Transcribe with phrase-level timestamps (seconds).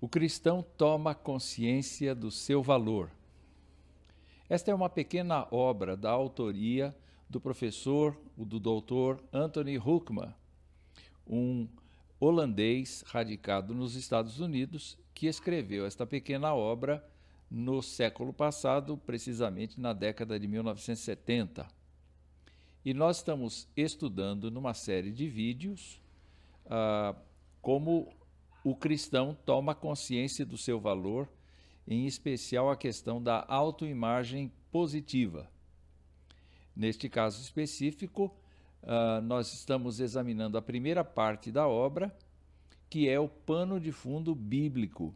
[0.00, 3.10] O cristão toma consciência do seu valor.
[4.48, 6.96] Esta é uma pequena obra da autoria
[7.28, 10.34] do professor, do doutor Anthony Hoekman,
[11.26, 11.68] um
[12.18, 17.06] holandês radicado nos Estados Unidos, que escreveu esta pequena obra
[17.50, 21.68] no século passado, precisamente na década de 1970.
[22.84, 26.00] E nós estamos estudando numa série de vídeos
[26.66, 27.14] ah,
[27.60, 28.12] como
[28.62, 31.28] o cristão toma consciência do seu valor,
[31.86, 35.50] em especial a questão da autoimagem positiva.
[36.76, 38.34] Neste caso específico,
[38.82, 42.14] uh, nós estamos examinando a primeira parte da obra,
[42.88, 45.14] que é o pano de fundo bíblico.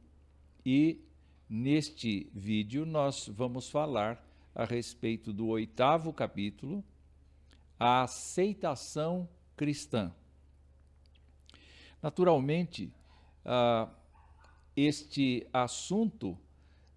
[0.64, 1.00] E
[1.48, 6.82] neste vídeo nós vamos falar a respeito do oitavo capítulo,
[7.78, 10.12] a aceitação cristã.
[12.02, 12.92] Naturalmente,
[13.44, 13.90] uh,
[14.76, 16.38] este assunto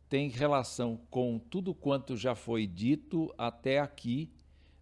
[0.09, 4.31] tem relação com tudo quanto já foi dito até aqui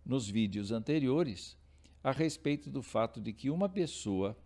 [0.06, 1.58] nos vídeos anteriores
[2.04, 4.38] a respeito do fato de que uma pessoa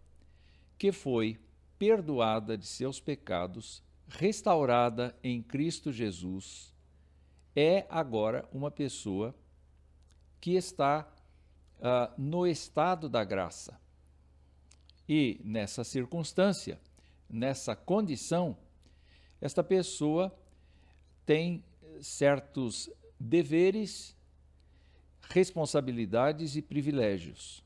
[0.78, 1.38] que foi
[1.78, 6.74] perdoada de seus pecados, restaurada em Cristo Jesus,
[7.54, 9.36] é agora uma pessoa
[10.40, 11.06] que está
[11.80, 13.78] uh, no estado da graça.
[15.08, 16.80] E nessa circunstância,
[17.30, 18.58] nessa condição,
[19.40, 20.36] esta pessoa
[21.26, 21.64] tem
[22.02, 24.16] certos deveres,
[25.30, 27.64] responsabilidades e privilégios.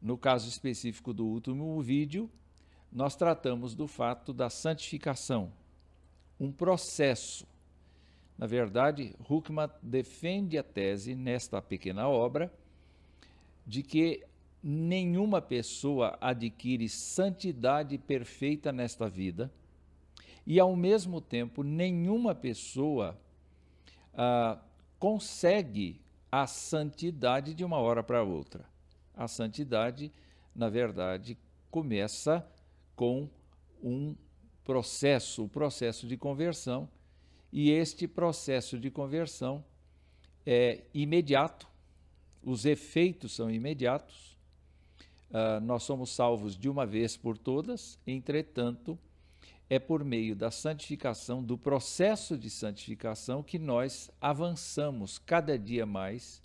[0.00, 2.30] No caso específico do último vídeo,
[2.90, 5.52] nós tratamos do fato da santificação,
[6.40, 7.46] um processo.
[8.36, 12.52] Na verdade, Huckman defende a tese nesta pequena obra
[13.66, 14.24] de que
[14.70, 19.50] nenhuma pessoa adquire santidade perfeita nesta vida
[20.46, 23.18] e, ao mesmo tempo, nenhuma pessoa
[24.12, 24.58] ah,
[24.98, 28.66] consegue a santidade de uma hora para outra.
[29.16, 30.12] A santidade,
[30.54, 31.38] na verdade,
[31.70, 32.46] começa
[32.94, 33.26] com
[33.82, 34.14] um
[34.64, 36.86] processo, o processo de conversão,
[37.50, 39.64] e este processo de conversão
[40.44, 41.66] é imediato,
[42.42, 44.37] os efeitos são imediatos,
[45.30, 48.98] Uh, nós somos salvos de uma vez por todas, entretanto,
[49.68, 56.42] é por meio da santificação, do processo de santificação, que nós avançamos cada dia mais.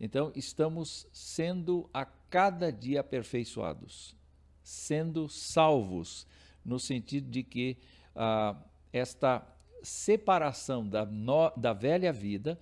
[0.00, 4.16] Então, estamos sendo a cada dia aperfeiçoados,
[4.62, 6.26] sendo salvos,
[6.64, 7.76] no sentido de que
[8.16, 8.56] uh,
[8.90, 9.46] esta
[9.82, 12.58] separação da, no, da velha vida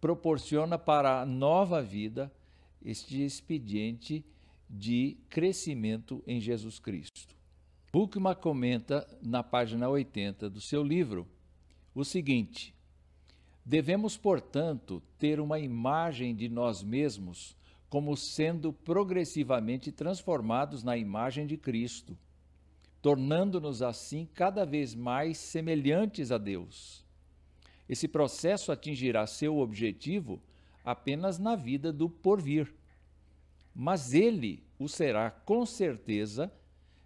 [0.00, 2.30] proporciona para a nova vida
[2.84, 4.24] este expediente
[4.76, 7.36] de crescimento em Jesus Cristo.
[7.92, 11.28] Buchmann comenta na página 80 do seu livro
[11.94, 12.74] o seguinte:
[13.64, 17.56] Devemos, portanto, ter uma imagem de nós mesmos
[17.88, 22.18] como sendo progressivamente transformados na imagem de Cristo,
[23.00, 27.04] tornando-nos assim cada vez mais semelhantes a Deus.
[27.88, 30.42] Esse processo atingirá seu objetivo
[30.84, 32.74] apenas na vida do porvir
[33.74, 36.52] mas ele o será com certeza,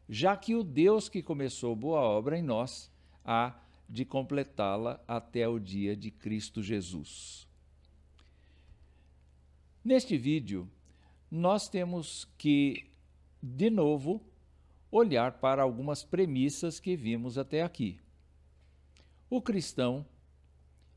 [0.09, 2.91] já que o Deus que começou boa obra em nós
[3.25, 3.55] há
[3.89, 7.47] de completá-la até o dia de Cristo Jesus.
[9.85, 10.69] Neste vídeo,
[11.31, 12.91] nós temos que,
[13.43, 14.23] de novo,
[14.91, 18.01] olhar para algumas premissas que vimos até aqui.
[19.31, 20.07] O cristão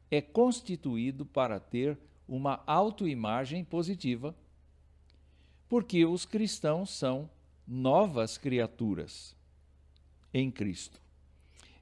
[0.09, 4.35] é constituído para ter uma autoimagem positiva
[5.71, 7.29] porque os cristãos são
[7.65, 9.33] novas criaturas
[10.33, 10.99] em Cristo.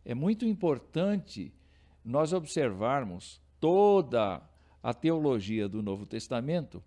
[0.05, 1.51] É muito importante
[2.05, 4.47] nós observarmos toda
[4.83, 6.83] a teologia do Novo Testamento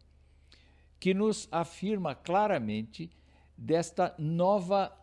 [1.01, 3.11] que nos afirma claramente
[3.59, 4.97] desta nova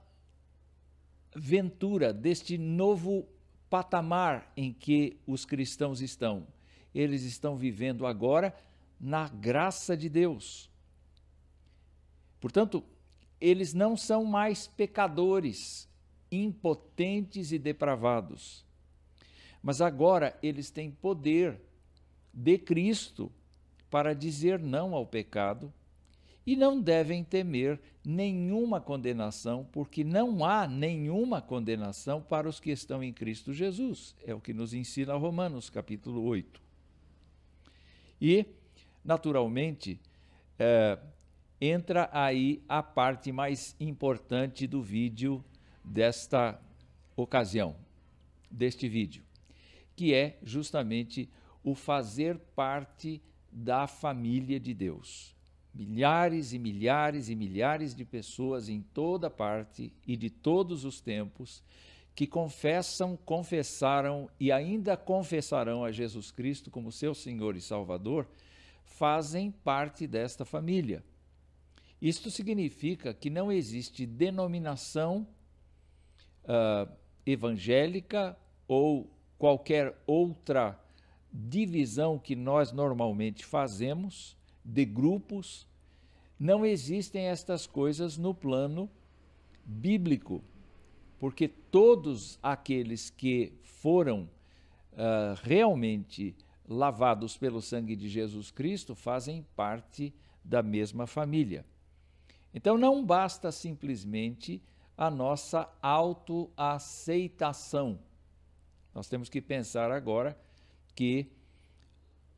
[1.36, 3.28] ventura, deste novo
[3.70, 6.48] patamar em que os cristãos estão.
[6.96, 8.56] Eles estão vivendo agora
[8.98, 10.70] na graça de Deus.
[12.40, 12.84] Portanto,
[13.40, 15.88] eles não são mais pecadores,
[16.32, 18.66] impotentes e depravados.
[19.62, 21.60] Mas agora eles têm poder
[22.34, 23.32] de Cristo
[23.90, 25.74] para dizer não ao pecado
[26.46, 33.04] e não devem temer nenhuma condenação, porque não há nenhuma condenação para os que estão
[33.04, 34.16] em Cristo Jesus.
[34.26, 36.62] É o que nos ensina Romanos, capítulo 8.
[38.22, 38.46] E,
[39.04, 40.00] naturalmente,
[40.58, 40.98] é,
[41.60, 45.44] entra aí a parte mais importante do vídeo
[45.84, 46.60] desta
[47.16, 47.76] ocasião
[48.50, 49.24] deste vídeo,
[49.96, 51.30] que é justamente
[51.64, 53.22] o fazer parte
[53.52, 55.36] da família de Deus.
[55.74, 61.64] Milhares e milhares e milhares de pessoas em toda parte e de todos os tempos
[62.16, 68.28] que confessam, confessaram e ainda confessarão a Jesus Cristo como seu Senhor e Salvador,
[68.84, 71.04] fazem parte desta família.
[72.02, 75.28] Isto significa que não existe denominação
[76.44, 76.92] uh,
[77.26, 78.38] evangélica
[78.68, 80.80] ou qualquer outra
[81.32, 85.68] divisão que nós normalmente fazemos de grupos,
[86.40, 88.90] não existem estas coisas no plano
[89.66, 90.44] bíblico
[91.20, 94.30] porque todos aqueles que foram
[94.94, 96.34] uh, realmente
[96.68, 100.14] lavados pelo sangue de Jesus Cristo fazem parte
[100.44, 101.66] da mesma família.
[102.54, 104.62] Então não basta simplesmente
[104.98, 108.00] a nossa autoaceitação.
[108.94, 110.38] Nós temos que pensar agora
[110.96, 111.32] que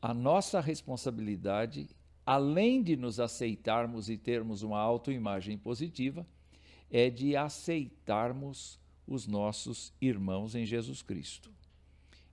[0.02, 1.90] a nossa responsabilidade,
[2.26, 6.26] além de nos aceitarmos e termos uma autoimagem positiva,
[6.90, 11.52] é de aceitarmos os nossos irmãos em Jesus Cristo.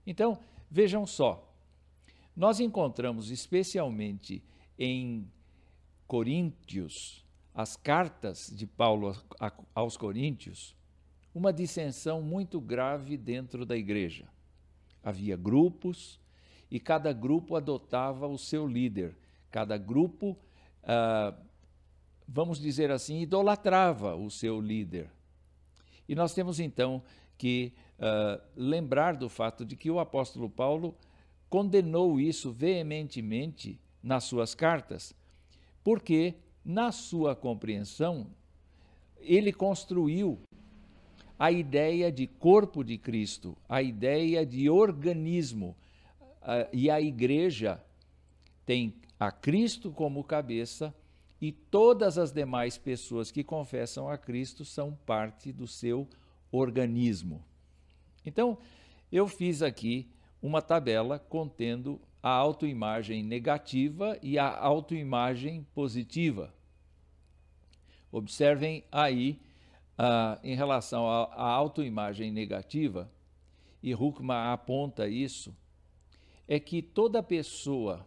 [0.05, 0.39] Então,
[0.69, 1.45] vejam só,
[2.35, 4.43] nós encontramos especialmente
[4.77, 5.29] em
[6.07, 7.23] Coríntios,
[7.53, 9.15] as cartas de Paulo
[9.73, 10.75] aos Coríntios,
[11.33, 14.27] uma dissensão muito grave dentro da igreja.
[15.03, 16.19] Havia grupos
[16.69, 19.17] e cada grupo adotava o seu líder,
[19.51, 20.37] cada grupo
[20.83, 21.49] uh,
[22.31, 25.09] vamos dizer assim, idolatrava o seu líder.
[26.07, 27.03] E nós temos então
[27.37, 30.95] que uh, lembrar do fato de que o apóstolo Paulo
[31.49, 35.13] condenou isso veementemente nas suas cartas,
[35.83, 36.35] porque,
[36.69, 38.27] na sua compreensão,
[39.19, 40.39] ele construiu
[41.37, 45.75] a ideia de corpo de Cristo, a ideia de organismo,
[46.43, 47.83] uh, e a igreja
[48.67, 50.93] tem a Cristo como cabeça
[51.41, 56.07] e todas as demais pessoas que confessam a Cristo são parte do seu
[56.51, 57.43] organismo.
[58.23, 58.59] Então,
[59.11, 60.07] eu fiz aqui
[60.39, 66.53] uma tabela contendo a autoimagem negativa e a autoimagem positiva.
[68.11, 69.39] Observem aí,
[69.97, 73.11] uh, em relação à autoimagem negativa,
[73.81, 75.55] e Huckman aponta isso,
[76.47, 78.05] é que toda pessoa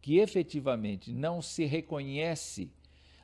[0.00, 2.72] que efetivamente não se reconhece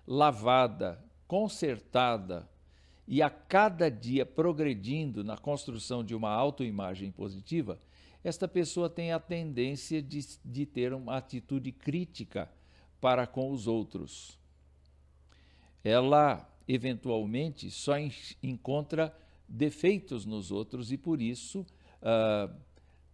[0.06, 2.48] lavada, consertada
[3.06, 7.80] e a cada dia progredindo na construção de uma autoimagem positiva,
[8.22, 12.50] esta pessoa tem a tendência de, de ter uma atitude crítica
[13.00, 14.38] para com os outros.
[15.84, 17.94] Ela, eventualmente, só
[18.42, 19.14] encontra
[19.48, 21.60] defeitos nos outros e, por isso,
[22.02, 22.54] uh,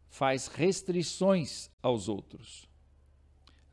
[0.08, 2.69] faz restrições aos outros.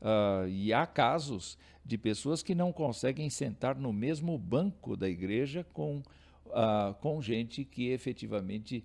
[0.00, 5.64] Uh, e há casos de pessoas que não conseguem sentar no mesmo banco da igreja
[5.72, 5.98] com,
[6.46, 8.84] uh, com gente que efetivamente,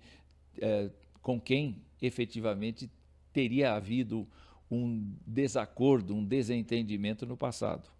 [0.58, 2.90] uh, com quem efetivamente
[3.32, 4.26] teria havido
[4.70, 7.90] um desacordo, um desentendimento no passado.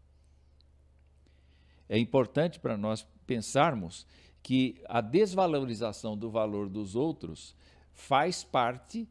[1.88, 4.06] É importante para nós pensarmos
[4.42, 7.54] que a desvalorização do valor dos outros
[7.94, 9.08] faz parte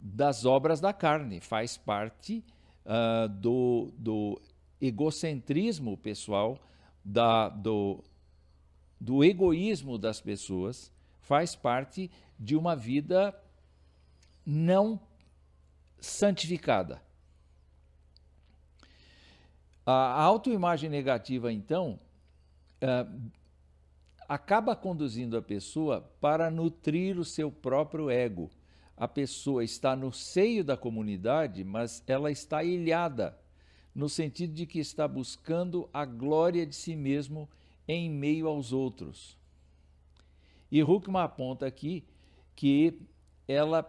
[0.00, 2.44] das obras da carne, faz parte
[2.84, 4.40] uh, do, do
[4.80, 6.58] egocentrismo pessoal,
[7.04, 8.02] da, do,
[9.00, 13.34] do egoísmo das pessoas, faz parte de uma vida
[14.44, 15.00] não
[16.00, 17.02] santificada.
[19.86, 21.98] A autoimagem negativa, então,
[22.82, 23.30] uh,
[24.28, 28.50] acaba conduzindo a pessoa para nutrir o seu próprio ego
[28.96, 33.36] a pessoa está no seio da comunidade, mas ela está ilhada,
[33.94, 37.48] no sentido de que está buscando a glória de si mesmo
[37.88, 39.36] em meio aos outros.
[40.70, 42.04] E Huckman aponta aqui
[42.54, 43.00] que
[43.48, 43.84] ela,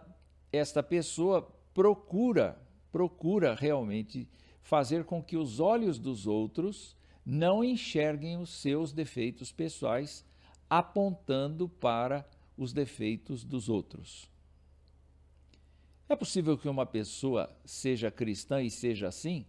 [0.52, 4.28] esta pessoa procura, procura realmente
[4.60, 6.95] fazer com que os olhos dos outros
[7.26, 10.24] não enxerguem os seus defeitos pessoais,
[10.70, 12.24] apontando para
[12.56, 14.30] os defeitos dos outros.
[16.08, 19.44] É possível que uma pessoa seja cristã e seja assim?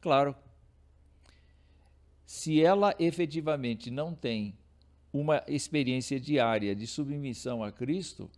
[0.00, 0.34] Claro.
[2.26, 4.56] Se ela efetivamente não tem
[5.12, 8.28] uma experiência diária de submissão a Cristo,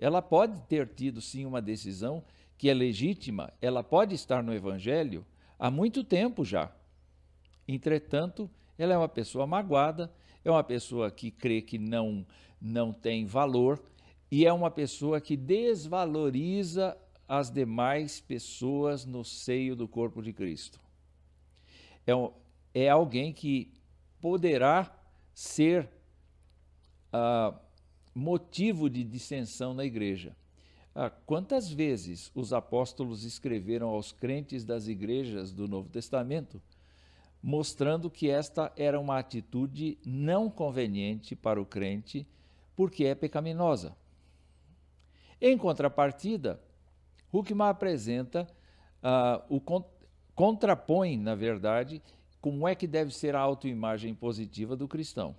[0.00, 2.24] ela pode ter tido sim uma decisão
[2.58, 5.24] que é legítima, ela pode estar no Evangelho
[5.58, 6.72] há muito tempo já.
[7.66, 10.12] Entretanto, ela é uma pessoa magoada,
[10.44, 12.26] é uma pessoa que crê que não,
[12.60, 13.82] não tem valor
[14.30, 16.96] e é uma pessoa que desvaloriza
[17.28, 20.80] as demais pessoas no seio do corpo de Cristo.
[22.06, 22.12] É,
[22.74, 23.72] é alguém que
[24.20, 24.94] poderá
[25.34, 25.88] ser
[27.12, 27.58] uh,
[28.14, 30.34] motivo de dissensão na igreja.
[30.94, 36.62] Ah, quantas vezes os apóstolos escreveram aos crentes das igrejas do Novo Testamento,
[37.46, 42.26] mostrando que esta era uma atitude não conveniente para o crente,
[42.74, 43.96] porque é pecaminosa.
[45.40, 46.60] Em contrapartida,
[47.32, 48.48] Huckman apresenta
[49.00, 49.62] uh, o
[50.34, 52.02] contrapõe, na verdade,
[52.40, 55.36] como é que deve ser a autoimagem positiva do cristão.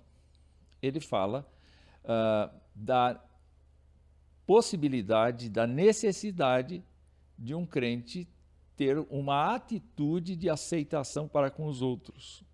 [0.80, 1.46] Ele fala
[2.04, 3.22] uh, da
[4.46, 6.82] possibilidade, da necessidade
[7.38, 8.26] de um crente
[8.78, 12.44] ter uma atitude de aceitação para com os outros,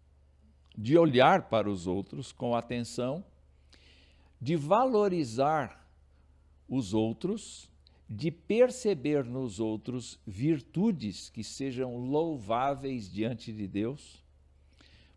[0.77, 3.23] de olhar para os outros com atenção,
[4.41, 5.87] de valorizar
[6.67, 7.71] os outros,
[8.09, 14.25] de perceber nos outros virtudes que sejam louváveis diante de Deus.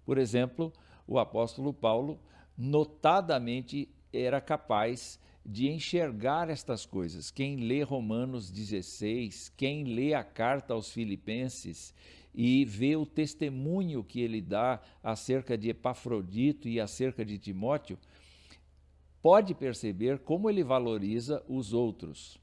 [0.05, 0.73] Por exemplo,
[1.07, 2.19] o apóstolo Paulo
[2.57, 7.31] notadamente era capaz de enxergar estas coisas.
[7.31, 11.93] Quem lê Romanos 16, quem lê a carta aos Filipenses
[12.35, 17.97] e vê o testemunho que ele dá acerca de Epafrodito e acerca de Timóteo,
[19.21, 22.37] pode perceber como ele valoriza os outros.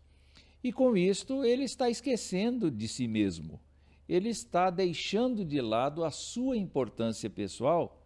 [0.62, 3.60] E com isto, ele está esquecendo de si mesmo.
[4.08, 8.02] Ele está deixando de lado a sua importância pessoal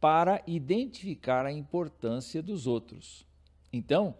[0.00, 3.26] para identificar a importância dos outros.
[3.72, 4.14] Então,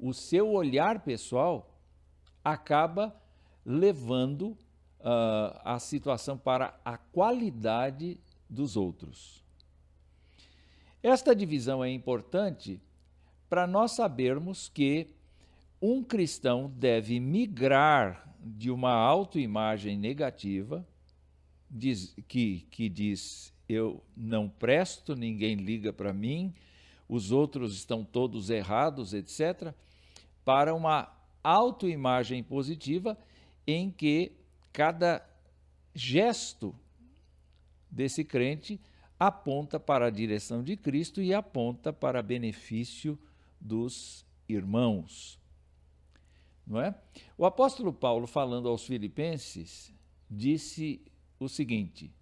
[0.00, 1.78] o seu olhar pessoal
[2.42, 3.14] acaba
[3.64, 4.56] levando
[5.00, 9.44] uh, a situação para a qualidade dos outros.
[11.02, 12.80] Esta divisão é importante
[13.48, 15.08] para nós sabermos que
[15.80, 20.86] um cristão deve migrar de uma autoimagem negativa,
[21.70, 26.52] diz, que, que diz eu não presto, ninguém liga para mim,
[27.08, 29.74] os outros estão todos errados, etc.,
[30.44, 33.16] para uma autoimagem positiva
[33.66, 34.32] em que
[34.72, 35.26] cada
[35.94, 36.74] gesto
[37.90, 38.80] desse crente
[39.18, 43.18] aponta para a direção de Cristo e aponta para benefício
[43.60, 45.38] dos irmãos.
[46.66, 46.94] Não é?
[47.36, 49.92] O apóstolo Paulo, falando aos filipenses,
[50.30, 51.02] disse
[51.38, 52.12] o seguinte: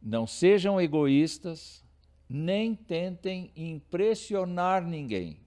[0.00, 1.84] não sejam egoístas,
[2.28, 5.38] nem tentem impressionar ninguém.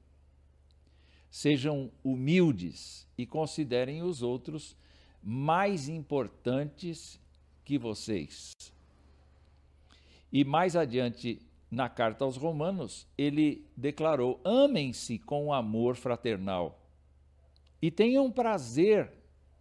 [1.36, 4.74] Sejam humildes e considerem os outros
[5.22, 7.20] mais importantes
[7.66, 8.54] que vocês.
[10.32, 16.82] E mais adiante, na carta aos Romanos, ele declarou: amem-se com amor fraternal
[17.82, 19.12] e tenham prazer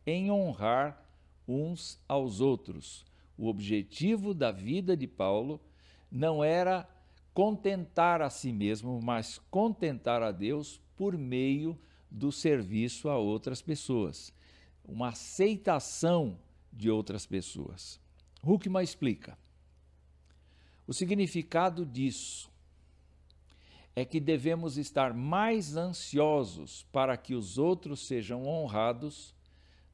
[0.06, 1.04] em honrar
[1.48, 3.04] uns aos outros
[3.36, 5.60] o objetivo da vida de Paulo
[6.08, 6.88] não era
[7.34, 11.76] contentar a si mesmo, mas contentar a Deus por meio
[12.08, 14.32] do serviço a outras pessoas,
[14.84, 16.38] uma aceitação
[16.72, 18.00] de outras pessoas.
[18.42, 19.36] Huckman explica.
[20.86, 22.48] O significado disso
[23.96, 29.34] é que devemos estar mais ansiosos para que os outros sejam honrados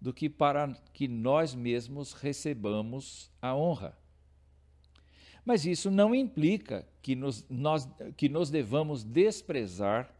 [0.00, 3.99] do que para que nós mesmos recebamos a honra.
[5.44, 10.14] Mas isso não implica que nos, nós, que nos devamos desprezar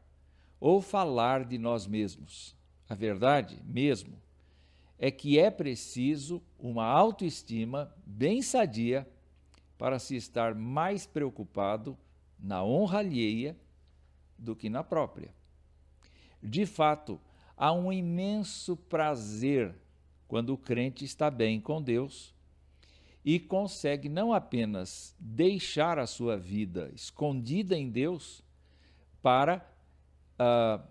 [0.59, 2.57] ou falar de nós mesmos.
[2.89, 4.21] A verdade, mesmo,
[4.99, 9.09] é que é preciso uma autoestima bem sadia
[9.79, 11.97] para se estar mais preocupado
[12.39, 13.57] na honra alheia
[14.39, 15.33] do que na própria.
[16.43, 17.21] De fato,
[17.57, 19.75] há um imenso prazer
[20.27, 22.35] quando o crente está bem com Deus
[23.25, 28.43] e consegue não apenas deixar a sua vida escondida em Deus
[29.23, 29.67] para
[30.39, 30.83] uh,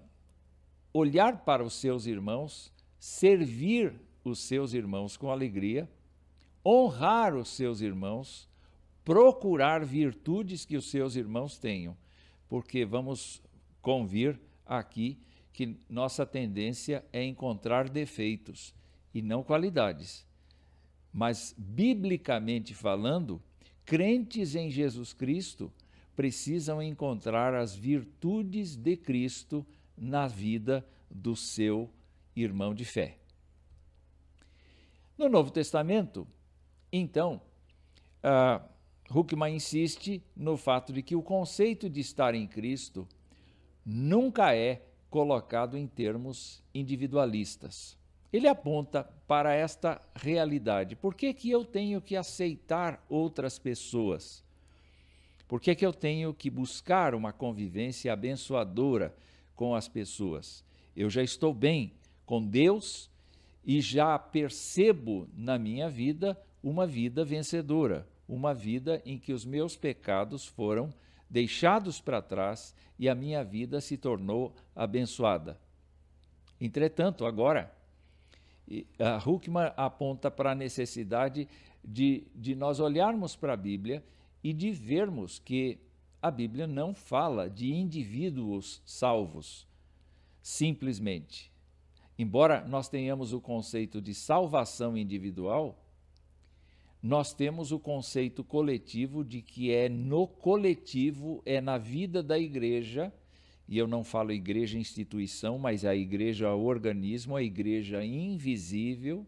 [0.93, 5.89] olhar para os seus irmãos, servir os seus irmãos com alegria,
[6.63, 8.47] honrar os seus irmãos,
[9.03, 11.97] procurar virtudes que os seus irmãos tenham,
[12.47, 13.41] porque vamos
[13.81, 15.17] convir aqui
[15.51, 18.73] que nossa tendência é encontrar defeitos
[19.13, 20.28] e não qualidades.
[21.11, 23.41] Mas, biblicamente falando,
[23.85, 25.71] crentes em Jesus Cristo
[26.15, 29.65] precisam encontrar as virtudes de Cristo
[29.97, 31.89] na vida do seu
[32.35, 33.17] irmão de fé.
[35.17, 36.27] No Novo Testamento,
[36.91, 37.41] então,
[38.23, 38.63] uh,
[39.13, 43.07] Huckman insiste no fato de que o conceito de estar em Cristo
[43.85, 47.98] nunca é colocado em termos individualistas.
[48.31, 50.95] Ele aponta para esta realidade.
[50.95, 54.43] Por que, que eu tenho que aceitar outras pessoas?
[55.47, 59.15] Por que, que eu tenho que buscar uma convivência abençoadora
[59.55, 60.63] com as pessoas?
[60.95, 61.91] Eu já estou bem
[62.25, 63.09] com Deus
[63.65, 69.75] e já percebo na minha vida uma vida vencedora, uma vida em que os meus
[69.75, 70.93] pecados foram
[71.29, 75.59] deixados para trás e a minha vida se tornou abençoada.
[76.59, 77.73] Entretanto, agora,
[78.99, 81.47] a Huckman aponta para a necessidade
[81.83, 84.03] de, de nós olharmos para a Bíblia
[84.43, 85.79] e de vermos que
[86.21, 89.67] a Bíblia não fala de indivíduos salvos,
[90.41, 91.51] simplesmente.
[92.17, 95.77] Embora nós tenhamos o conceito de salvação individual,
[97.01, 103.13] nós temos o conceito coletivo de que é no coletivo, é na vida da igreja,
[103.69, 109.25] e eu não falo igreja instituição, mas a igreja organismo, a igreja invisível,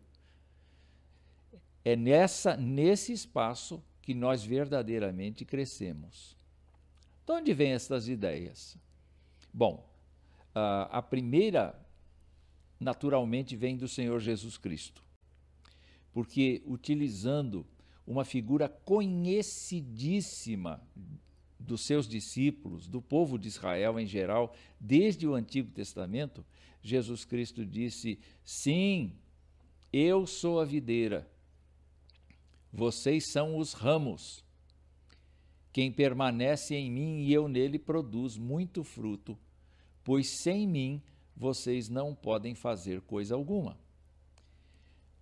[1.86, 6.36] é nessa nesse espaço que nós verdadeiramente crescemos.
[7.26, 8.78] De onde vêm essas ideias?
[9.54, 9.88] Bom,
[10.54, 11.80] a primeira
[12.80, 15.04] naturalmente vem do Senhor Jesus Cristo
[16.12, 17.66] porque utilizando
[18.06, 20.82] uma figura conhecidíssima
[21.62, 26.46] dos seus discípulos, do povo de Israel em geral, desde o Antigo Testamento,
[26.82, 29.14] Jesus Cristo disse: Sim,
[29.94, 31.30] eu sou a videira,
[32.72, 34.44] vocês são os ramos.
[35.72, 39.38] Quem permanece em mim e eu nele produz muito fruto,
[40.04, 41.02] pois sem mim
[41.36, 43.78] vocês não podem fazer coisa alguma.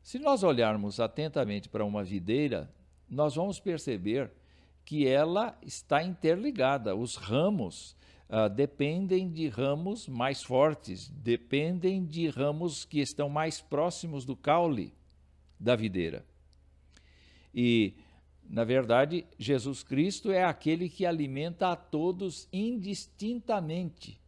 [0.02, 2.74] Se nós olharmos atentamente para uma videira,
[3.08, 4.32] nós vamos perceber
[4.90, 6.96] que ela está interligada.
[6.96, 7.96] Os ramos
[8.28, 14.92] uh, dependem de ramos mais fortes, dependem de ramos que estão mais próximos do caule
[15.60, 16.26] da videira.
[17.54, 17.94] E,
[18.50, 24.20] na verdade, Jesus Cristo é aquele que alimenta a todos indistintamente.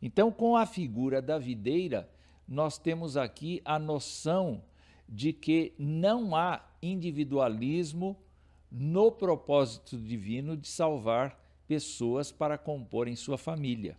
[0.00, 2.10] Então, com a figura da videira,
[2.48, 4.64] nós temos aqui a noção
[5.06, 8.16] de que não há individualismo
[8.72, 13.98] no propósito divino de salvar pessoas para comporem sua família.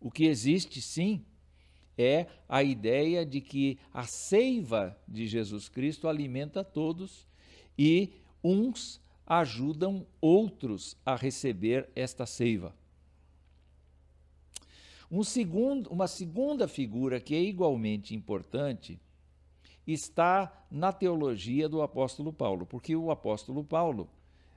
[0.00, 1.24] O que existe, sim,
[1.98, 7.26] é a ideia de que a seiva de Jesus Cristo alimenta todos
[7.76, 8.12] e
[8.42, 12.74] uns ajudam outros a receber esta seiva.
[15.10, 18.98] Um segundo, uma segunda figura que é igualmente importante
[19.86, 24.08] está na teologia do apóstolo Paulo, porque o apóstolo Paulo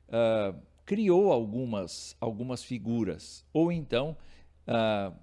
[0.08, 4.16] uh, criou algumas, algumas figuras, ou então,
[4.68, 5.16] uh,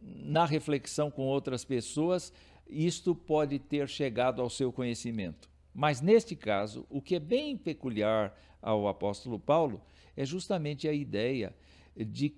[0.00, 2.32] na reflexão com outras pessoas,
[2.68, 5.50] isto pode ter chegado ao seu conhecimento.
[5.74, 9.80] Mas neste caso, o que é bem peculiar ao apóstolo Paulo
[10.16, 11.54] é justamente a ideia
[11.96, 12.34] de,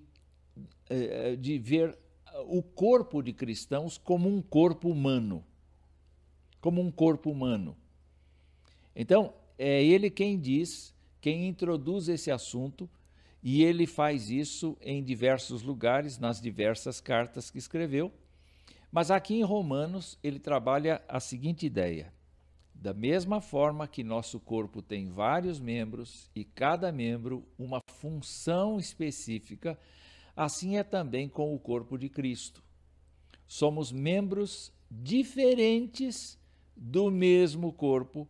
[0.88, 1.98] eh, de ver
[2.46, 5.44] o corpo de cristãos como um corpo humano.
[6.60, 7.76] Como um corpo humano.
[8.94, 12.88] Então, é ele quem diz, quem introduz esse assunto,
[13.42, 18.12] e ele faz isso em diversos lugares, nas diversas cartas que escreveu.
[18.92, 22.12] Mas aqui em Romanos, ele trabalha a seguinte ideia:
[22.74, 29.78] da mesma forma que nosso corpo tem vários membros e cada membro uma função específica,
[30.34, 32.62] assim é também com o corpo de Cristo.
[33.46, 36.39] Somos membros diferentes
[36.80, 38.26] do mesmo corpo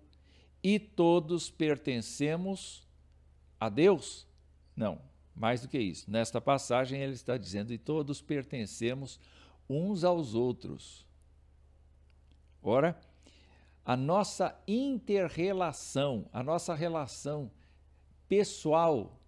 [0.61, 2.85] e todos pertencemos
[3.61, 4.27] a Deus?
[4.75, 5.01] Não,
[5.37, 6.11] mais do que isso.
[6.11, 9.21] Nesta passagem ele está dizendo: e todos pertencemos
[9.69, 11.07] uns aos outros.
[12.61, 12.99] Ora,
[13.85, 17.51] a nossa interrelação, a nossa relação
[18.29, 19.19] pessoal,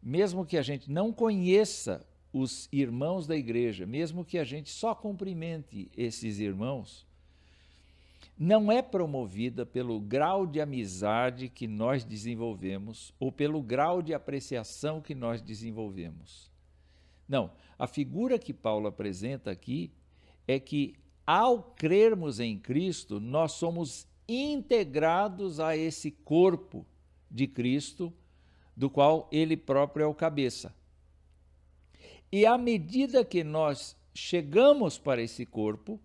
[0.00, 4.94] mesmo que a gente não conheça os irmãos da igreja, mesmo que a gente só
[4.94, 7.06] cumprimente esses irmãos,
[8.40, 14.98] não é promovida pelo grau de amizade que nós desenvolvemos ou pelo grau de apreciação
[14.98, 16.50] que nós desenvolvemos.
[17.28, 19.92] Não, a figura que Paulo apresenta aqui
[20.48, 26.86] é que, ao crermos em Cristo, nós somos integrados a esse corpo
[27.30, 28.10] de Cristo,
[28.74, 30.74] do qual ele próprio é o cabeça.
[32.32, 36.00] E à medida que nós chegamos para esse corpo,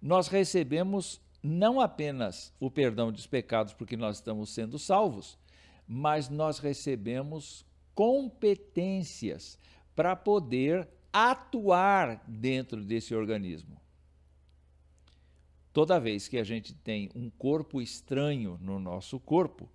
[0.00, 5.38] nós recebemos não apenas o perdão dos pecados porque nós estamos sendo salvos,
[5.86, 9.58] mas nós recebemos competências
[9.94, 13.76] para poder atuar dentro desse organismo.
[15.72, 19.68] Toda vez que a gente tem um corpo estranho no nosso corpo,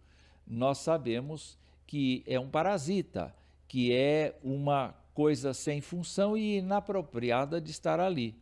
[0.45, 3.35] nós sabemos que é um parasita,
[3.67, 8.35] que é uma coisa sem função e inapropriada de estar ali.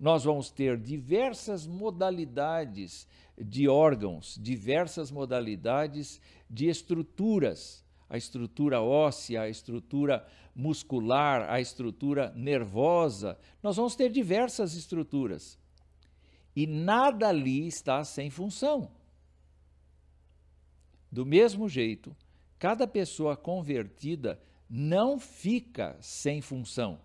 [0.00, 3.06] Nós vamos ter diversas modalidades
[3.38, 13.38] de órgãos, diversas modalidades de estruturas, a estrutura óssea, a estrutura muscular, a estrutura nervosa.
[13.62, 15.58] Nós vamos ter diversas estruturas.
[16.56, 18.90] E nada ali está sem função.
[21.12, 22.16] Do mesmo jeito,
[22.58, 26.98] cada pessoa convertida não fica sem função.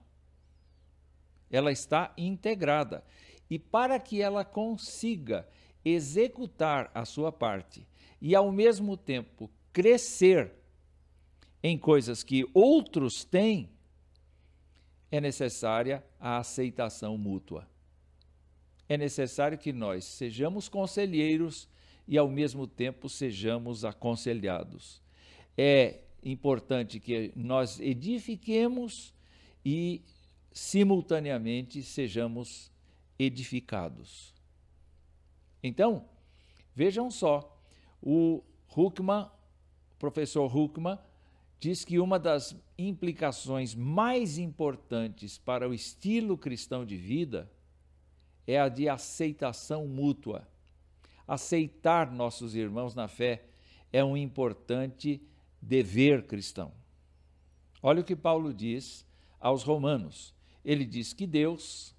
[1.56, 3.04] Ela está integrada.
[3.50, 5.48] E para que ela consiga
[5.84, 7.88] executar a sua parte
[8.20, 10.52] e, ao mesmo tempo, crescer
[11.62, 13.70] em coisas que outros têm,
[15.12, 17.68] é necessária a aceitação mútua.
[18.90, 21.70] É necessário que nós sejamos conselheiros
[22.08, 25.02] e, ao mesmo tempo, sejamos aconselhados.
[25.58, 29.14] É importante que nós edifiquemos
[29.64, 30.02] e,
[30.56, 32.72] simultaneamente, sejamos
[33.20, 34.34] edificados.
[35.62, 36.06] Então,
[36.74, 37.62] vejam só,
[38.02, 38.42] o
[38.76, 39.30] Huckman,
[40.00, 40.98] professor Huckman,
[41.60, 47.52] diz que uma das implicações mais importantes para o estilo cristão de vida
[48.48, 50.48] é a de aceitação mútua.
[51.28, 53.44] Aceitar nossos irmãos na fé
[53.92, 55.22] é um importante
[55.62, 56.72] dever cristão.
[57.84, 59.06] Olha o que Paulo diz
[59.38, 60.35] aos Romanos.
[60.66, 61.96] Ele diz que Deus,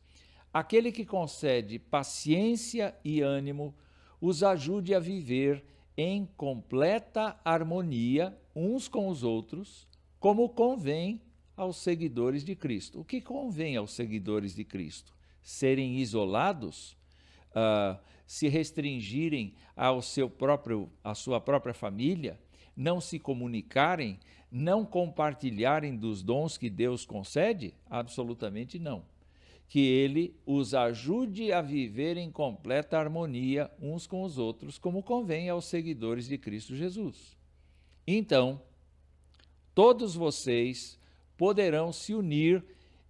[0.52, 3.74] aquele que concede paciência e ânimo,
[4.20, 5.64] os ajude a viver
[5.96, 11.22] em completa harmonia uns com os outros, como convém
[11.56, 13.00] aos seguidores de Cristo.
[13.00, 15.14] O que convém aos seguidores de Cristo?
[15.42, 16.96] Serem isolados,
[17.52, 22.38] uh, se restringirem ao seu próprio, à sua própria família,
[22.76, 24.18] não se comunicarem,
[24.50, 27.74] não compartilharem dos dons que Deus concede?
[27.88, 29.04] Absolutamente não
[29.68, 35.48] que ele os ajude a viver em completa harmonia uns com os outros, como convém
[35.48, 37.36] aos seguidores de Cristo Jesus.
[38.06, 38.60] Então,
[39.74, 40.98] todos vocês
[41.36, 42.64] poderão se unir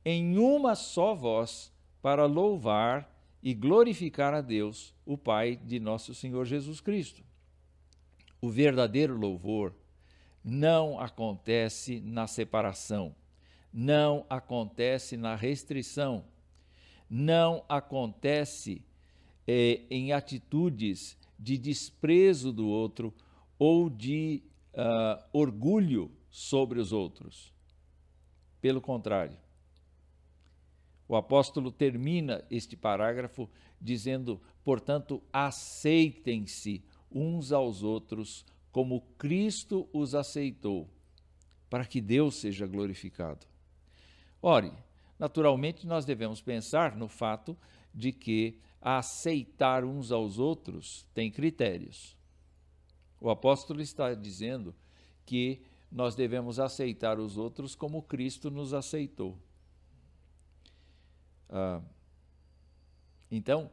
[0.05, 6.44] em uma só voz para louvar e glorificar a Deus, o Pai de nosso Senhor
[6.46, 7.22] Jesus Cristo.
[8.40, 9.75] O verdadeiro louvor
[10.48, 13.12] não acontece na separação,
[13.72, 16.24] não acontece na restrição.
[17.11, 18.80] Não acontece
[19.46, 23.12] é, em atitudes de desprezo do outro
[23.59, 27.52] ou de uh, orgulho sobre os outros.
[28.61, 29.37] Pelo contrário,
[31.09, 33.48] o apóstolo termina este parágrafo
[33.80, 38.44] dizendo: portanto, aceitem-se uns aos outros
[38.76, 40.86] como Cristo os aceitou,
[41.70, 43.46] para que Deus seja glorificado.
[44.42, 44.70] Ore,
[45.18, 47.56] Naturalmente, nós devemos pensar no fato
[47.94, 52.16] de que aceitar uns aos outros tem critérios.
[53.18, 54.74] O apóstolo está dizendo
[55.24, 59.38] que nós devemos aceitar os outros como Cristo nos aceitou.
[61.48, 61.80] Ah,
[63.30, 63.70] então,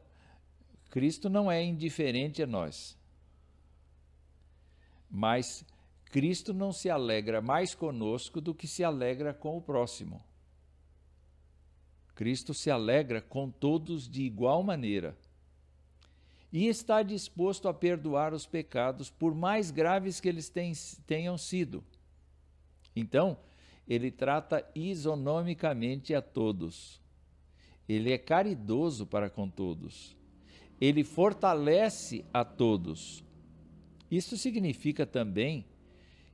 [0.89, 2.97] Cristo não é indiferente a nós,
[5.15, 5.63] mas
[6.05, 10.23] Cristo não se alegra mais conosco do que se alegra com o próximo.
[12.15, 15.15] Cristo se alegra com todos de igual maneira
[16.51, 20.51] e está disposto a perdoar os pecados, por mais graves que eles
[21.05, 21.83] tenham sido.
[22.95, 23.37] Então,
[23.87, 26.99] ele trata isonomicamente a todos.
[27.87, 30.15] Ele é caridoso para com todos.
[30.81, 33.23] Ele fortalece a todos.
[34.15, 35.65] Isso significa também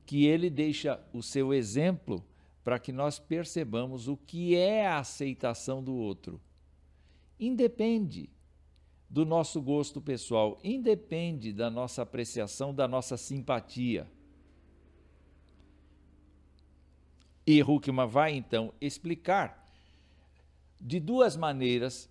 [0.06, 2.26] que ele deixa o seu exemplo
[2.62, 6.42] para que nós percebamos o que é a aceitação do outro.
[7.40, 8.30] Independe
[9.10, 14.12] do nosso gosto pessoal, independe da nossa apreciação, da nossa simpatia.
[17.48, 19.66] E Huckman vai então explicar
[20.82, 22.10] de duas maneiras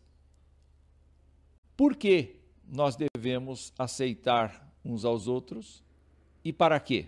[1.77, 5.83] por que nós devemos aceitar uns aos outros
[6.45, 7.07] e para quê.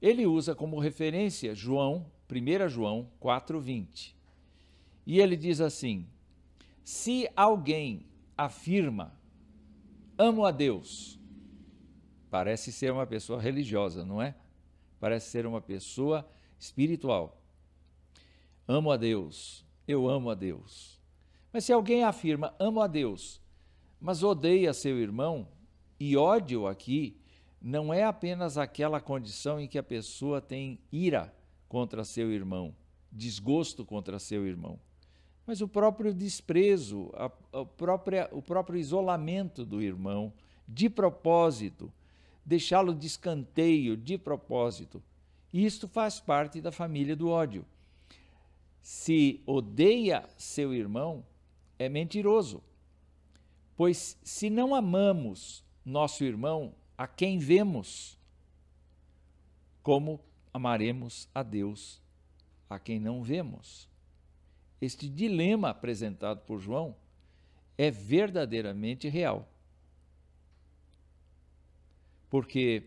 [0.00, 4.14] Ele usa como referência João, 1 João 4:20.
[5.06, 6.06] E ele diz assim:
[6.84, 9.18] Se alguém afirma
[10.16, 11.20] amo a Deus
[12.30, 14.36] Parece ser uma pessoa religiosa, não é?
[15.00, 16.26] Parece ser uma pessoa
[16.58, 17.36] espiritual.
[18.68, 21.00] Amo a Deus, eu amo a Deus.
[21.52, 23.40] Mas se alguém afirma amo a Deus,
[24.00, 25.48] mas odeia seu irmão,
[26.00, 27.14] e ódio aqui
[27.60, 31.32] não é apenas aquela condição em que a pessoa tem ira
[31.68, 32.74] contra seu irmão,
[33.12, 34.80] desgosto contra seu irmão,
[35.46, 40.32] mas o próprio desprezo, a, a própria, o próprio isolamento do irmão,
[40.66, 41.92] de propósito,
[42.46, 45.02] deixá-lo de escanteio, de propósito.
[45.52, 47.66] Isto faz parte da família do ódio.
[48.80, 51.24] Se odeia seu irmão,
[51.78, 52.62] é mentiroso.
[53.76, 58.18] Pois se não amamos nosso irmão, a quem vemos,
[59.82, 60.20] como
[60.52, 62.00] amaremos a Deus,
[62.68, 63.88] a quem não vemos?
[64.80, 66.96] Este dilema apresentado por João
[67.76, 69.48] é verdadeiramente real.
[72.28, 72.84] Porque,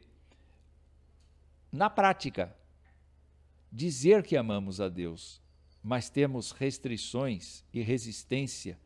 [1.72, 2.56] na prática,
[3.72, 5.42] dizer que amamos a Deus,
[5.84, 8.80] mas temos restrições e resistência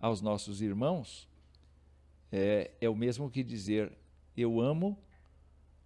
[0.00, 1.28] aos nossos irmãos,
[2.32, 3.92] é, é o mesmo que dizer
[4.34, 4.98] eu amo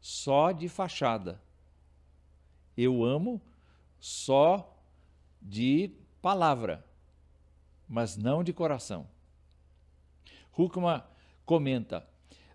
[0.01, 1.43] só de fachada.
[2.77, 3.43] Eu amo
[3.99, 4.73] só
[5.43, 5.91] de
[6.23, 6.85] palavra,
[7.89, 9.09] mas não de coração.
[10.57, 11.03] Huckman
[11.45, 12.09] comenta: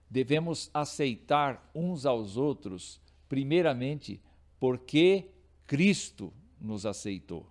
[0.09, 4.21] devemos aceitar uns aos outros, primeiramente
[4.59, 5.29] porque
[5.67, 7.49] Cristo nos aceitou.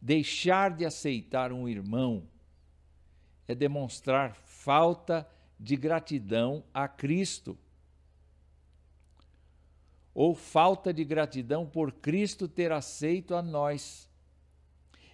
[0.00, 2.26] Deixar de aceitar um irmão
[3.46, 5.28] é demonstrar falta
[5.58, 7.58] de gratidão a Cristo
[10.14, 14.08] ou falta de gratidão por Cristo ter aceito a nós.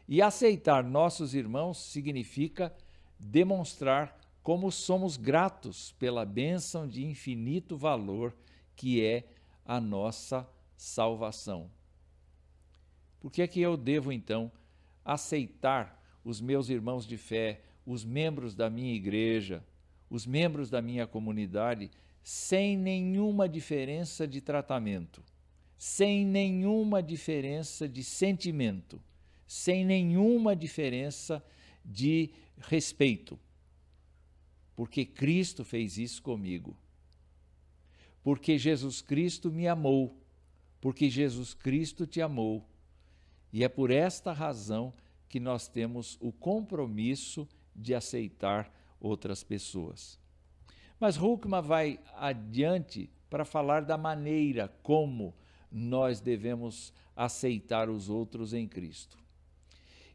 [0.06, 2.74] E aceitar nossos irmãos significa
[3.18, 8.34] demonstrar como somos gratos pela bênção de infinito valor
[8.76, 9.24] que é
[9.64, 11.70] a nossa salvação.
[13.20, 14.50] Por que é que eu devo então
[15.04, 19.64] aceitar os meus irmãos de fé, os membros da minha igreja,
[20.08, 21.90] os membros da minha comunidade
[22.22, 25.22] sem nenhuma diferença de tratamento,
[25.78, 29.00] sem nenhuma diferença de sentimento,
[29.46, 31.42] sem nenhuma diferença
[31.84, 33.38] de respeito.
[34.76, 36.76] Porque Cristo fez isso comigo.
[38.22, 40.16] Porque Jesus Cristo me amou.
[40.80, 42.66] Porque Jesus Cristo te amou.
[43.52, 44.92] E é por esta razão
[45.28, 47.59] que nós temos o compromisso de
[47.94, 50.18] aceitar outras pessoas.
[50.98, 55.34] Mas Huckman vai adiante para falar da maneira como
[55.70, 59.16] nós devemos aceitar os outros em Cristo.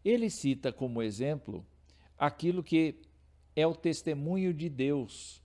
[0.03, 1.65] Ele cita como exemplo
[2.17, 3.01] aquilo que
[3.55, 5.41] é o testemunho de Deus.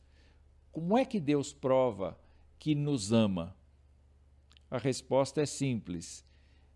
[0.72, 2.18] Como é que Deus prova
[2.58, 3.56] que nos ama?
[4.70, 6.24] A resposta é simples.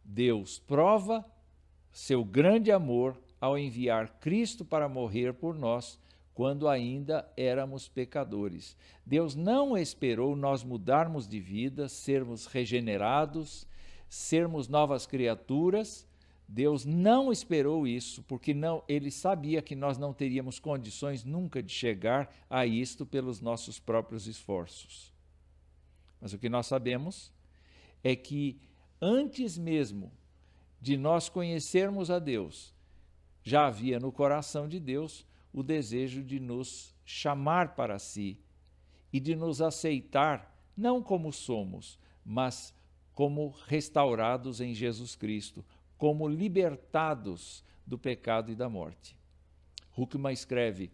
[0.04, 1.24] Deus prova
[1.92, 6.00] seu grande amor ao enviar Cristo para morrer por nós
[6.32, 8.74] quando ainda éramos pecadores.
[9.04, 13.66] Deus não esperou nós mudarmos de vida, sermos regenerados,
[14.08, 16.08] sermos novas criaturas.
[16.48, 21.70] Deus não esperou isso, porque não, ele sabia que nós não teríamos condições nunca de
[21.70, 25.12] chegar a isto pelos nossos próprios esforços.
[26.18, 27.30] Mas o que nós sabemos
[28.02, 28.58] é que
[29.02, 30.10] antes mesmo
[30.80, 32.73] de nós conhecermos a Deus,
[33.44, 38.38] já havia no coração de Deus o desejo de nos chamar para si
[39.12, 42.74] e de nos aceitar, não como somos, mas
[43.12, 45.64] como restaurados em Jesus Cristo,
[45.96, 49.14] como libertados do pecado e da morte.
[49.96, 50.90] Huckman escreve: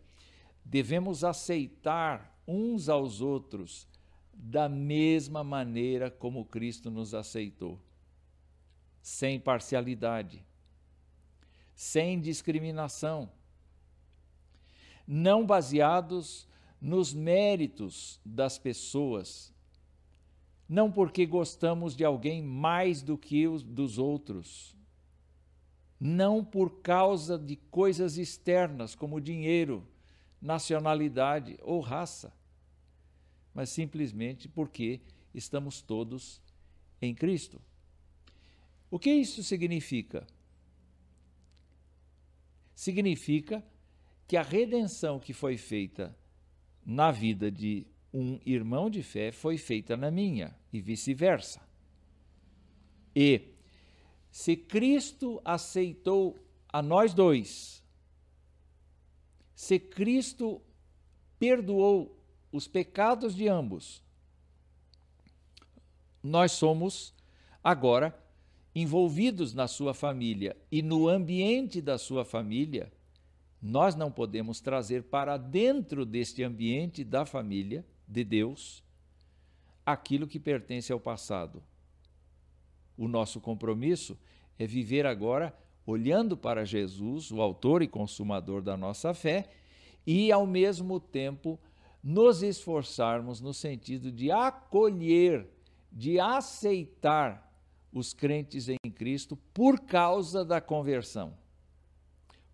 [0.64, 3.88] devemos aceitar uns aos outros
[4.34, 7.78] da mesma maneira como Cristo nos aceitou,
[9.00, 10.44] sem parcialidade,
[11.80, 13.30] sem discriminação
[15.06, 16.46] não baseados
[16.78, 19.50] nos méritos das pessoas,
[20.68, 24.76] não porque gostamos de alguém mais do que os dos outros,
[25.98, 29.82] não por causa de coisas externas como dinheiro,
[30.38, 32.30] nacionalidade ou raça,
[33.54, 35.00] mas simplesmente porque
[35.34, 36.42] estamos todos
[37.00, 37.58] em Cristo.
[38.90, 40.26] O que isso significa?
[42.80, 43.62] Significa
[44.26, 46.16] que a redenção que foi feita
[46.82, 51.60] na vida de um irmão de fé foi feita na minha e vice-versa.
[53.14, 53.52] E
[54.30, 56.38] se Cristo aceitou
[56.70, 57.84] a nós dois,
[59.54, 60.62] se Cristo
[61.38, 62.18] perdoou
[62.50, 64.02] os pecados de ambos,
[66.22, 67.14] nós somos
[67.62, 68.18] agora
[68.74, 72.92] envolvidos na sua família e no ambiente da sua família,
[73.60, 78.82] nós não podemos trazer para dentro deste ambiente da família de Deus
[79.84, 81.62] aquilo que pertence ao passado.
[82.96, 84.16] O nosso compromisso
[84.58, 85.54] é viver agora
[85.86, 89.48] olhando para Jesus, o autor e consumador da nossa fé,
[90.06, 91.58] e ao mesmo tempo
[92.02, 95.46] nos esforçarmos no sentido de acolher,
[95.92, 97.49] de aceitar
[97.92, 101.36] os crentes em Cristo por causa da conversão,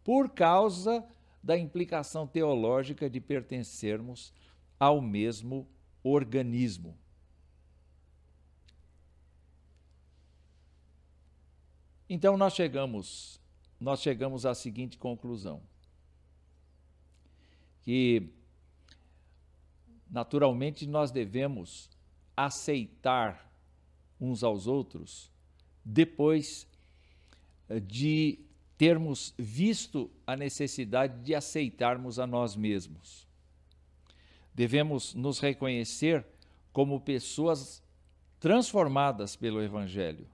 [0.03, 1.07] por causa
[1.43, 4.33] da implicação teológica de pertencermos
[4.79, 5.69] ao mesmo
[6.03, 6.97] organismo.
[12.09, 13.41] Então nós chegamos,
[13.81, 15.61] nós chegamos à seguinte conclusão:
[17.83, 18.33] que
[20.09, 21.91] naturalmente nós devemos
[22.37, 23.46] aceitar
[24.21, 25.31] uns aos outros
[25.85, 26.67] depois
[27.69, 28.39] eh, de
[28.77, 33.27] termos visto a necessidade de aceitarmos a nós mesmos.
[34.55, 36.27] Devemos nos reconhecer
[36.73, 37.83] como pessoas
[38.39, 40.27] transformadas pelo Evangelho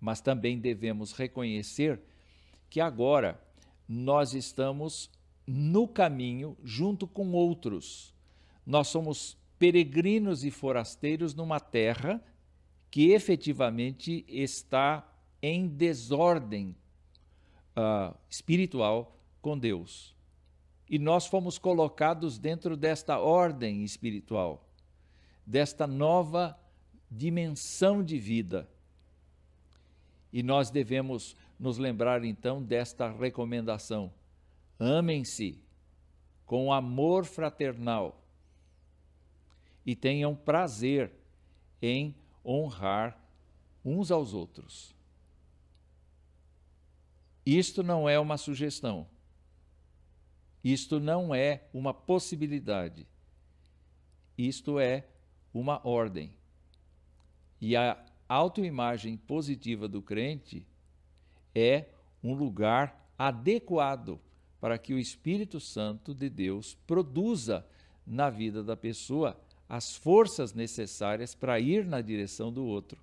[0.00, 2.00] mas também devemos reconhecer
[2.70, 3.38] que agora
[3.86, 5.10] nós estamos
[5.46, 8.14] no caminho junto com outros.
[8.64, 12.22] Nós somos peregrinos e forasteiros numa terra
[12.90, 15.06] que efetivamente está
[15.42, 16.74] em desordem
[17.76, 20.14] uh, espiritual com Deus.
[20.88, 24.68] E nós fomos colocados dentro desta ordem espiritual,
[25.46, 26.58] desta nova
[27.10, 28.68] dimensão de vida
[30.32, 34.12] e nós devemos nos lembrar então desta recomendação:
[34.78, 35.58] amem-se
[36.46, 38.22] com amor fraternal
[39.84, 41.12] e tenham prazer
[41.82, 43.18] em honrar
[43.84, 44.94] uns aos outros.
[47.44, 49.06] Isto não é uma sugestão.
[50.62, 53.06] Isto não é uma possibilidade.
[54.36, 55.06] Isto é
[55.52, 56.32] uma ordem.
[57.60, 60.66] E a autoimagem positiva do crente
[61.54, 61.86] é
[62.22, 64.20] um lugar adequado
[64.60, 67.66] para que o Espírito Santo de Deus produza
[68.06, 69.38] na vida da pessoa
[69.70, 73.00] as forças necessárias para ir na direção do outro.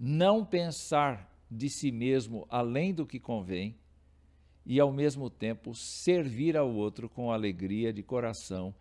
[0.00, 3.76] Não pensar de si mesmo além do que convém
[4.64, 8.74] e, ao mesmo tempo, servir ao outro com alegria de coração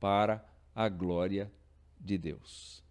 [0.00, 0.42] para
[0.74, 1.52] a glória
[2.00, 2.82] de Deus.